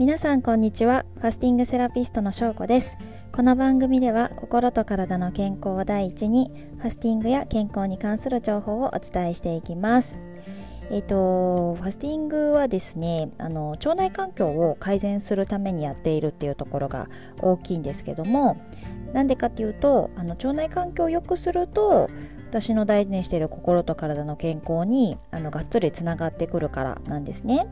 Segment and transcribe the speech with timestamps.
[0.00, 1.04] 皆さんこんにちは。
[1.16, 2.96] ファスティングセラピストのしょうこです。
[3.32, 10.18] この番組では心と体の健康を第一にファスティングや健康に関する情報をお伝えしていきます。
[10.90, 17.10] えっ、ー、とファスティングはですねあの腸内環境を改善するためにやっているっていうところが
[17.42, 18.56] 大きいんですけども
[19.12, 22.08] なんでかっていうとあの腸内環境を良くすると
[22.48, 27.66] 私の大事にしている心と体の健康にあのがっつりつながってくるからなんですね。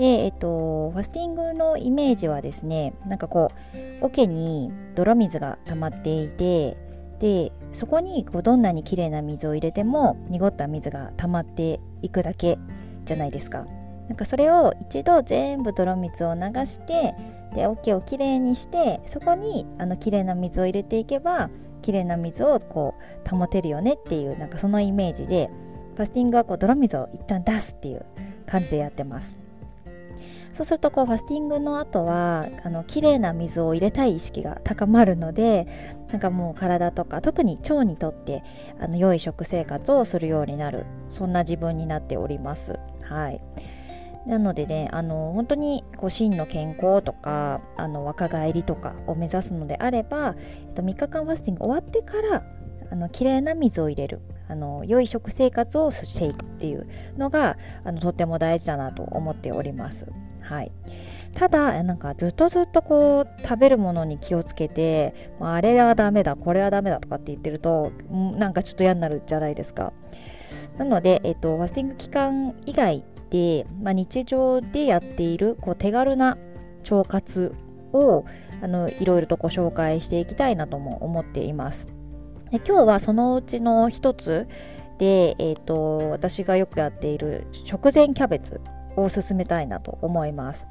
[0.00, 3.52] で、えっと、ファスティングのイメージはですね、なんかこ
[4.00, 6.78] う、桶に泥水が溜まっていて、
[7.18, 12.56] で、そこにこうどんなに綺麗な水を入れても濁った水が溜まっていくだけ
[13.04, 13.66] じゃないですか。
[14.08, 17.14] なんかそれを一度全部泥水を流して
[17.54, 21.48] で桶をきれいにしてそこにあのきれいな水を入れていけば
[21.80, 25.48] きれいな水をこう保てるよねっていうなんかそのイメージで
[25.94, 28.04] ファスティングはこう泥水を一旦出すっていう
[28.46, 29.36] 感じでやってます。
[30.52, 35.66] そうするとこうファスティングの後はあの綺麗な水を入れたい意識が高まるので
[36.10, 38.42] なんかもう体とか特に腸にとって
[38.80, 42.78] あの良い食生活をするようになるそんな自分になっております。
[43.04, 43.40] はい
[44.26, 52.44] なのでねあの本当にこう真の健康とかあの若返りとかを目指すのであれば、えっと、3日間ファスティング終わってから
[52.90, 60.08] あの綺麗な水を入れるあの良い食生活をしていくっていうのがあのとっても大事だなと思っております。
[60.40, 60.72] はい、
[61.34, 69.92] ただなんかずっとずっとこう食べるものに気をつけて、まあ、あれはダメだこれはダメだとかって言ってるとなんかちょっと嫌になるじゃないですか。
[70.78, 76.38] なので、えっと、ファスティング期間以外で、まあ、日常でやっているこう手軽な
[76.90, 77.54] 腸活
[77.92, 78.24] を
[78.62, 81.88] あのいろいろとご紹介していきたいなとも思っています。
[82.50, 84.48] で今日はそのうちの一つ
[84.98, 88.60] で、えーと、私がよくやっている食前キャベツ
[88.96, 90.66] を進めたいなと思います。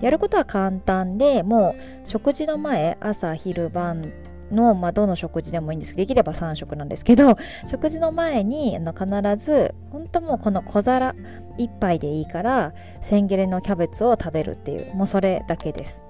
[0.00, 1.74] やることは簡単でも
[2.04, 4.12] う食事の前朝昼晩
[4.50, 7.36] の、まあ、どの食事でもいいんですできれば3食なんですけど
[7.66, 11.14] 食事の前にあの必ず本当もうこの小皿
[11.58, 16.04] 1杯でいいから千切れのキャベツを食べるっていうもうそれだけです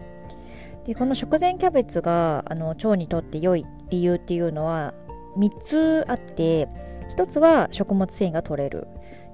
[0.84, 4.94] でこの食前キャベツがあの腸にとって良い理由っていうのは
[5.36, 6.68] 3つあって
[7.16, 8.86] 1つは食物繊維が取れる。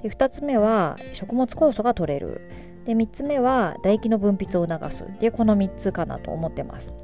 [0.02, 2.48] で2つ目は食物酵素が取れる。
[2.84, 5.04] で3つ目は唾液の分泌を促す。
[5.18, 6.94] でこの3つかなと思ってます。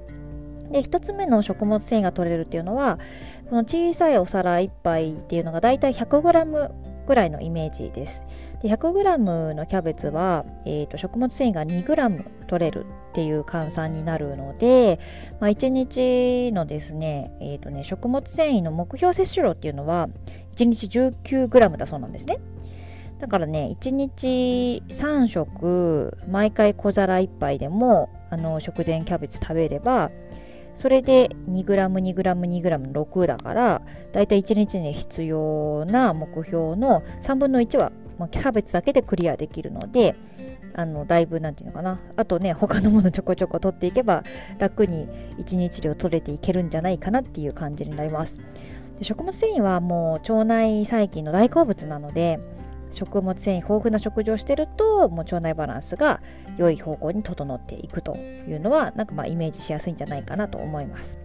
[0.71, 2.99] で1つ目の食物繊維が取れるっていうのは
[3.49, 6.73] この小さいお皿1杯っていうのがだいたい 100g
[7.07, 8.25] ぐらいのイメージです。
[8.69, 14.99] 100g のキャベツは、えーと、食物繊維が 2g 取れるっていう換算になるので、
[15.41, 20.09] まあ、1日のですね,、えーとね食物繊維の目標摂取量っていうのは
[20.57, 22.39] 1日 19g だそうなんですね。
[23.19, 30.11] だからね1日3食毎回小皿1杯でもあの食前キャベツ食べれば
[30.75, 33.83] それで 2g2g2g の6だから
[34.13, 40.15] だいたい1日に必要な目標の3分の1は、まあ、キャベツだけでクリアできるので
[40.75, 44.25] あのだいぶなんていうのかなあとね他のものちょこちょこ取っていけば
[44.59, 45.07] 楽に
[45.39, 48.39] 1日量取れていけるんじゃないかなっていう感じになります
[48.99, 52.41] で食物繊維はもう腸内細菌の大好物なので
[52.91, 56.21] 食物繊維豊富な食事をしてるともう腸内バランスが
[56.57, 61.19] 良い方向に整っていくというのはなんかまあイメージしやすいんじゃないかなと思います。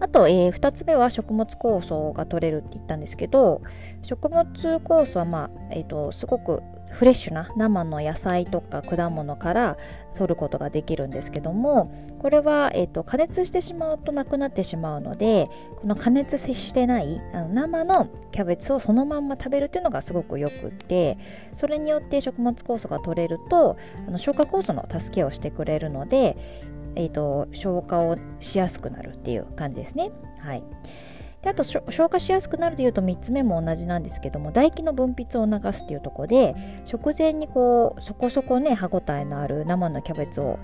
[0.00, 3.62] あと、えー、2つ目は食物酵素が取れるって言ったんですけど
[4.02, 6.62] 食物酵素は、まあえーとすごく
[6.94, 9.76] フレッシュな生の野菜とか果物から
[10.14, 21.18] 取ることができるんですけどもこれは、えーと、加熱してしまうとなくなってしまうのでこの加熱接してないあの生のキャベツをそのまんま食べるっていうのがすごくよくって
[21.52, 26.36] それによって食物酵素が取れるとあの消化酵素の助けをしてくれるので、
[26.96, 30.10] えーと消化をしやすくなるっていう感じですね。
[30.38, 30.62] はい
[31.44, 36.54] であと消化しやすくなるでいうと3つ目も同じなんですけども唾液の分泌を促すっていうとこで
[36.86, 40.58] 食前にこうそこそこね歯ごたえのある生のキャベツを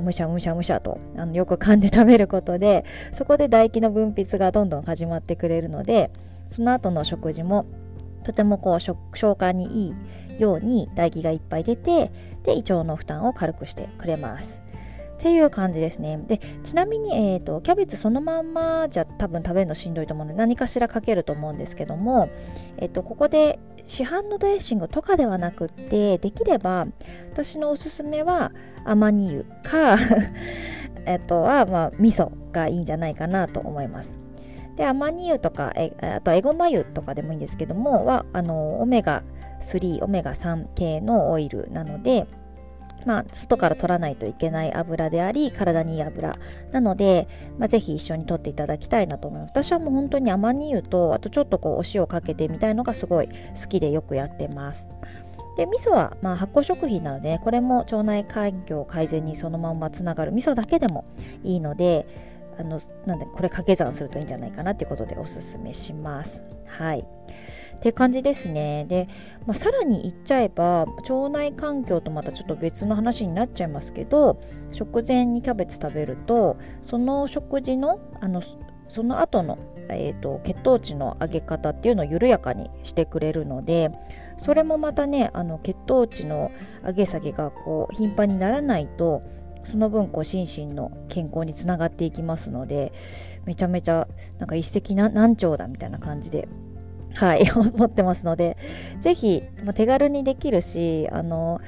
[0.00, 6.12] むしゃむしゃむしゃとあのよく噛んで食べることでそこで唾液の分泌がどんどん始まってくれるので
[6.48, 7.66] その後の食事も
[8.22, 9.90] とてもこう消化にい
[10.38, 12.12] いように唾液がいっぱい出て
[12.44, 14.62] で胃腸の負担を軽くしてくれます。
[15.20, 16.18] っていう感じですね。
[16.26, 22.30] で、ちなみに、えーと、キャベツそのまんまじゃ多分食べるのしんどいと思うので何かしらかけると思うんですけども、
[22.78, 26.86] えーと、ここで市販のドレッシングとかではなくってできれば
[27.32, 28.52] 私のおすすめは
[28.86, 29.98] アマニ油か
[31.04, 34.16] えっとは、まあ、味噌がいいんじゃないかなと思います。
[34.76, 39.22] でアマニ油とかえあとエゴマ油とかでもいいんですけどもはあのオメガ
[39.60, 42.26] 3オメガ3系のオイルなので
[43.06, 46.36] まあ、外から取らないといけない油であり体にいい油。
[46.72, 49.50] なので、まあ、ぜひ一緒に取っていただきたいなと思います。
[49.50, 53.32] 私はもう本当に甘に言うとあとちょっとこうお塩かけてみたいのがすごい好
[53.68, 54.88] きでよくやってます。
[55.56, 60.32] で味噌はまあ発酵食品なので、これも腸内環境改善にそのままつながる。
[60.32, 61.04] 味噌だけでも
[61.42, 62.29] いいので
[62.60, 66.44] あのなんでこれ掛け算するといいんじゃないかなということでおすすめします。
[66.66, 67.00] はい。
[67.00, 68.84] って感じですね。
[68.86, 69.08] で、
[69.46, 74.38] まあ、さらに言っちゃえば腸内環境とまたちょっと別の話になっちゃいますけど
[74.70, 78.42] 食前にキャベツ食べるとその食事のあの
[78.88, 79.56] その後の、
[79.88, 83.92] えーと、血糖値の上げ方っていうのを緩やかにしてくれるので
[84.36, 86.50] それもまたねあの血糖値の
[86.84, 89.22] 上げ下げがこう頻繁にならないと
[89.62, 92.92] その分こう心身の健康につながっていきますので
[93.44, 94.08] めちゃめちゃ
[94.38, 96.48] なんか一石何鳥だみたいな感じで
[97.14, 98.56] はい 思ってますので
[99.00, 101.60] ぜひ、まあ、手軽にできるしあの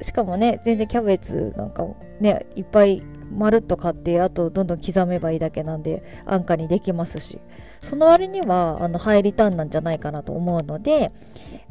[0.00, 1.86] しかもね全然キャベツなんか
[2.20, 3.02] ねいっぱい
[3.36, 7.40] まるっと買ってあとどんどん刻めばいいだけなんで安価にできますし
[7.80, 11.12] その割にはあのハイリターンなんじゃないかなと思うので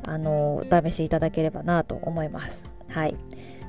[0.03, 2.65] あのお試しいただければなと思います。
[2.89, 3.15] はい。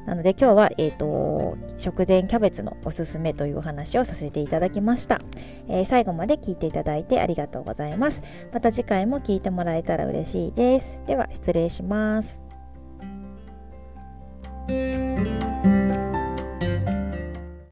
[0.06, 5.20] なので今日は、えーと、食前キャベツのおすすめというお話をさせていただきました、
[5.68, 8.22] えー、最後まで聞いていただいてありがとうございます。
[8.52, 11.02] また次回も聞いてもらえたら嬉しいです。
[11.06, 12.42] では失礼します。